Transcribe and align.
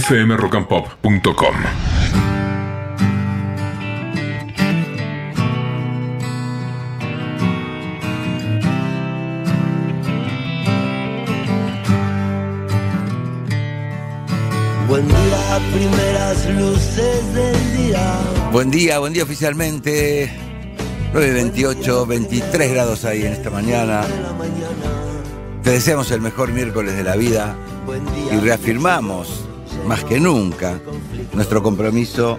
fmrockandpop.com. 0.00 1.54
Buen 14.88 15.06
día, 15.08 15.60
primeras 15.72 16.46
luces 16.50 17.34
del 17.34 17.76
día. 17.76 18.20
Buen 18.50 18.70
día, 18.70 18.98
buen 18.98 19.12
día 19.12 19.22
oficialmente. 19.22 20.32
9.28, 21.12 22.06
23 22.06 22.72
grados 22.72 23.04
ahí 23.04 23.24
en 23.24 23.32
esta 23.32 23.50
mañana. 23.50 24.02
Te 25.62 25.70
deseamos 25.70 26.10
el 26.10 26.20
mejor 26.20 26.52
miércoles 26.52 26.96
de 26.96 27.04
la 27.04 27.14
vida 27.16 27.56
y 28.32 28.36
reafirmamos, 28.36 29.48
más 29.86 30.04
que 30.04 30.20
nunca, 30.20 30.80
nuestro 31.32 31.62
compromiso 31.62 32.38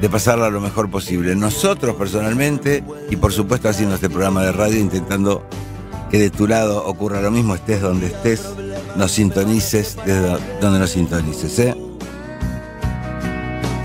de 0.00 0.08
pasarla 0.08 0.50
lo 0.50 0.60
mejor 0.60 0.90
posible. 0.90 1.34
Nosotros 1.34 1.96
personalmente 1.96 2.84
y 3.10 3.16
por 3.16 3.32
supuesto 3.32 3.68
haciendo 3.68 3.94
este 3.94 4.10
programa 4.10 4.44
de 4.44 4.52
radio 4.52 4.78
intentando 4.78 5.46
que 6.10 6.18
de 6.18 6.30
tu 6.30 6.46
lado 6.46 6.84
ocurra 6.86 7.20
lo 7.20 7.30
mismo, 7.30 7.54
estés 7.54 7.80
donde 7.80 8.06
estés, 8.06 8.42
nos 8.96 9.12
sintonices 9.12 9.96
desde 10.04 10.36
donde 10.60 10.78
nos 10.78 10.90
sintonices. 10.90 11.58
¿eh? 11.58 11.74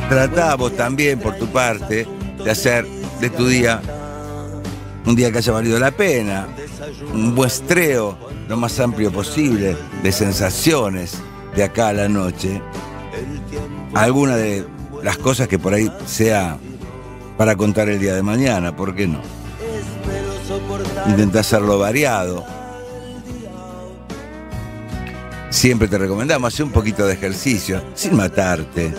Tratá 0.09 0.55
vos 0.55 0.75
también 0.75 1.19
por 1.19 1.37
tu 1.37 1.47
parte 1.47 2.07
de 2.43 2.51
hacer 2.51 2.85
de 3.19 3.29
tu 3.29 3.47
día 3.47 3.81
un 5.05 5.15
día 5.15 5.31
que 5.31 5.39
haya 5.39 5.53
valido 5.53 5.79
la 5.79 5.91
pena, 5.91 6.47
un 7.13 7.33
muestreo 7.33 8.17
lo 8.47 8.57
más 8.57 8.79
amplio 8.79 9.11
posible 9.11 9.75
de 10.03 10.11
sensaciones 10.11 11.19
de 11.55 11.63
acá 11.63 11.89
a 11.89 11.93
la 11.93 12.09
noche. 12.09 12.61
Alguna 13.93 14.35
de 14.35 14.65
las 15.03 15.17
cosas 15.17 15.47
que 15.47 15.59
por 15.59 15.73
ahí 15.73 15.91
sea 16.05 16.57
para 17.37 17.55
contar 17.55 17.89
el 17.89 17.99
día 17.99 18.13
de 18.15 18.23
mañana, 18.23 18.75
¿por 18.75 18.95
qué 18.95 19.07
no? 19.07 19.21
Intenta 21.07 21.39
hacerlo 21.39 21.79
variado. 21.79 22.45
Siempre 25.49 25.87
te 25.87 25.97
recomendamos 25.97 26.53
hacer 26.53 26.65
un 26.65 26.71
poquito 26.71 27.07
de 27.07 27.13
ejercicio, 27.13 27.81
sin 27.95 28.15
matarte, 28.15 28.93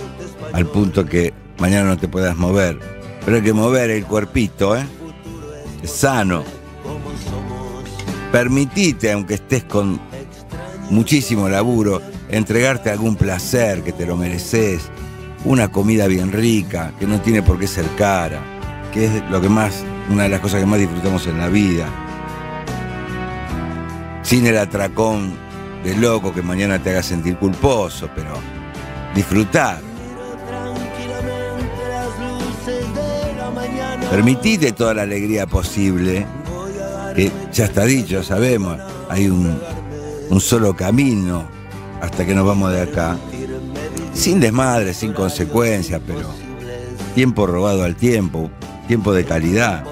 al 0.52 0.66
punto 0.66 1.04
que 1.04 1.32
mañana 1.58 1.90
no 1.90 1.96
te 1.96 2.08
puedas 2.08 2.36
mover. 2.36 2.78
Pero 3.24 3.36
hay 3.36 3.42
que 3.42 3.52
mover 3.52 3.90
el 3.90 4.04
cuerpito, 4.04 4.76
¿eh? 4.76 4.84
Sano. 5.84 6.42
Permitite, 8.32 9.12
aunque 9.12 9.34
estés 9.34 9.64
con 9.64 10.00
muchísimo 10.90 11.48
laburo, 11.48 12.00
entregarte 12.30 12.90
algún 12.90 13.16
placer 13.16 13.82
que 13.82 13.92
te 13.92 14.06
lo 14.06 14.16
mereces, 14.16 14.82
una 15.44 15.68
comida 15.68 16.06
bien 16.06 16.32
rica, 16.32 16.92
que 16.98 17.06
no 17.06 17.20
tiene 17.20 17.42
por 17.42 17.58
qué 17.58 17.66
ser 17.66 17.86
cara, 17.96 18.40
que 18.92 19.06
es 19.06 19.30
lo 19.30 19.40
que 19.40 19.48
más, 19.48 19.82
una 20.10 20.24
de 20.24 20.28
las 20.28 20.40
cosas 20.40 20.60
que 20.60 20.66
más 20.66 20.78
disfrutamos 20.78 21.26
en 21.26 21.38
la 21.38 21.48
vida. 21.48 21.86
Sin 24.22 24.46
el 24.46 24.58
atracón 24.58 25.32
de 25.82 25.96
loco 25.96 26.32
que 26.32 26.42
mañana 26.42 26.78
te 26.78 26.90
haga 26.90 27.02
sentir 27.02 27.36
culposo, 27.36 28.08
pero 28.14 28.34
disfrutar. 29.14 29.80
Permitite 34.10 34.72
toda 34.72 34.94
la 34.94 35.02
alegría 35.02 35.46
posible, 35.46 36.26
que 37.14 37.30
ya 37.52 37.64
está 37.64 37.84
dicho, 37.84 38.22
sabemos, 38.22 38.78
hay 39.08 39.28
un, 39.28 39.58
un 40.30 40.40
solo 40.40 40.74
camino 40.74 41.59
hasta 42.00 42.26
que 42.26 42.34
nos 42.34 42.46
vamos 42.46 42.72
de 42.72 42.82
acá. 42.82 43.16
Sin 44.12 44.40
desmadre, 44.40 44.94
sin 44.94 45.12
consecuencias, 45.12 46.00
pero 46.06 46.28
tiempo 47.14 47.46
robado 47.46 47.84
al 47.84 47.96
tiempo, 47.96 48.50
tiempo 48.86 49.12
de 49.12 49.24
calidad. 49.24 49.84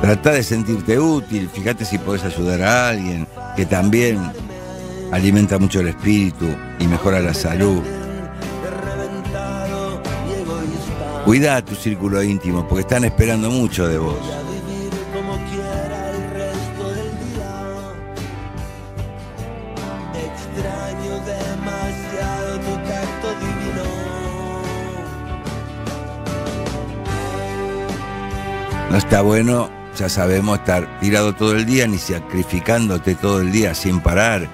Trata 0.00 0.32
de 0.32 0.42
sentirte 0.42 0.98
útil, 0.98 1.48
fíjate 1.48 1.84
si 1.84 1.96
puedes 1.96 2.24
ayudar 2.24 2.62
a 2.62 2.88
alguien, 2.88 3.26
que 3.54 3.64
también 3.64 4.18
alimenta 5.12 5.58
mucho 5.58 5.80
el 5.80 5.88
espíritu 5.88 6.46
y 6.80 6.86
mejora 6.88 7.20
la 7.20 7.32
salud. 7.32 7.82
Cuida 11.24 11.64
tu 11.64 11.76
círculo 11.76 12.20
íntimo, 12.20 12.66
porque 12.66 12.80
están 12.80 13.04
esperando 13.04 13.48
mucho 13.48 13.86
de 13.86 13.98
vos. 13.98 14.18
No 28.92 28.98
está 28.98 29.22
bueno, 29.22 29.70
ya 29.96 30.10
sabemos, 30.10 30.58
estar 30.58 31.00
tirado 31.00 31.34
todo 31.34 31.56
el 31.56 31.64
día 31.64 31.86
ni 31.86 31.96
sacrificándote 31.96 33.14
todo 33.14 33.40
el 33.40 33.50
día 33.50 33.74
sin 33.74 34.00
parar. 34.00 34.46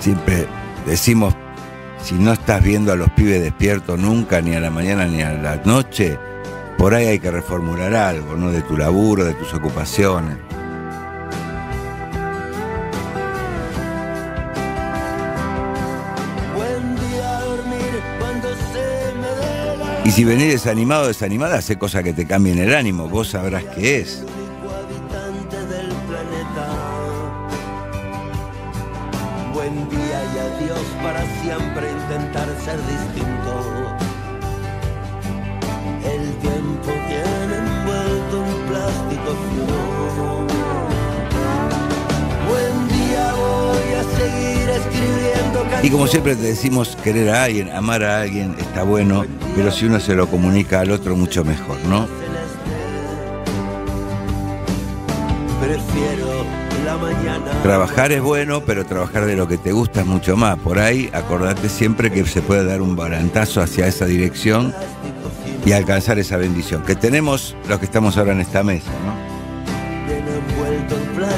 Siempre 0.00 0.46
decimos, 0.86 1.34
si 2.02 2.14
no 2.14 2.32
estás 2.32 2.62
viendo 2.62 2.90
a 2.90 2.96
los 2.96 3.10
pibes 3.10 3.42
despiertos 3.42 3.98
nunca, 3.98 4.40
ni 4.40 4.54
a 4.54 4.60
la 4.60 4.70
mañana 4.70 5.04
ni 5.04 5.20
a 5.20 5.32
la 5.34 5.56
noche, 5.66 6.18
por 6.78 6.94
ahí 6.94 7.08
hay 7.08 7.18
que 7.18 7.30
reformular 7.30 7.94
algo, 7.94 8.36
¿no? 8.36 8.50
De 8.50 8.62
tu 8.62 8.74
laburo, 8.74 9.26
de 9.26 9.34
tus 9.34 9.52
ocupaciones. 9.52 10.47
Y 20.08 20.10
si 20.10 20.24
venís 20.24 20.50
desanimado 20.50 21.02
o 21.02 21.06
desanimada, 21.08 21.58
hace 21.58 21.76
cosas 21.76 22.02
que 22.02 22.14
te 22.14 22.26
cambien 22.26 22.58
el 22.58 22.74
ánimo, 22.74 23.10
vos 23.10 23.28
sabrás 23.28 23.62
qué 23.74 23.98
es. 23.98 24.24
Buen 29.52 29.90
día 29.90 30.20
y 30.34 30.38
adiós 30.38 30.80
para 31.02 31.20
siempre 31.42 31.90
intentar 31.90 32.48
ser 32.64 32.78
distinto. 32.86 33.96
El 36.06 36.32
tiempo 36.38 36.90
viene 37.06 37.47
Y 45.82 45.90
como 45.90 46.06
siempre 46.06 46.34
te 46.34 46.42
decimos, 46.42 46.96
querer 47.02 47.30
a 47.30 47.44
alguien, 47.44 47.70
amar 47.70 48.02
a 48.02 48.22
alguien 48.22 48.56
está 48.58 48.82
bueno, 48.82 49.24
pero 49.54 49.70
si 49.70 49.86
uno 49.86 50.00
se 50.00 50.14
lo 50.14 50.26
comunica 50.26 50.80
al 50.80 50.90
otro, 50.90 51.16
mucho 51.16 51.44
mejor, 51.44 51.78
¿no? 51.88 52.08
Trabajar 57.62 58.12
es 58.12 58.22
bueno, 58.22 58.62
pero 58.64 58.86
trabajar 58.86 59.26
de 59.26 59.36
lo 59.36 59.46
que 59.46 59.58
te 59.58 59.72
gusta 59.72 60.00
es 60.00 60.06
mucho 60.06 60.36
más. 60.36 60.58
Por 60.58 60.78
ahí, 60.78 61.10
acordate 61.12 61.68
siempre 61.68 62.10
que 62.10 62.24
se 62.26 62.42
puede 62.42 62.64
dar 62.64 62.82
un 62.82 62.96
balantazo 62.96 63.60
hacia 63.60 63.86
esa 63.86 64.06
dirección 64.06 64.74
y 65.64 65.72
alcanzar 65.72 66.18
esa 66.18 66.36
bendición. 66.36 66.82
Que 66.82 66.96
tenemos 66.96 67.56
los 67.68 67.78
que 67.78 67.84
estamos 67.84 68.16
ahora 68.16 68.32
en 68.32 68.40
esta 68.40 68.62
mesa, 68.62 68.90
¿no? 69.04 69.27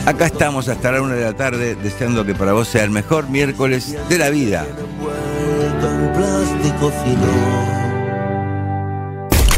Acá 0.06 0.26
estamos 0.26 0.68
hasta 0.68 0.92
la 0.92 1.02
una 1.02 1.14
de 1.14 1.24
la 1.24 1.34
tarde, 1.34 1.74
deseando 1.74 2.24
que 2.24 2.34
para 2.34 2.52
vos 2.52 2.68
sea 2.68 2.84
el 2.84 2.90
mejor 2.90 3.28
miércoles 3.28 3.96
de 4.08 4.18
la 4.18 4.30
vida. 4.30 4.66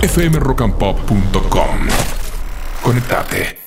Fmrockandpop.com. 0.08 1.88
Conectate. 2.82 3.61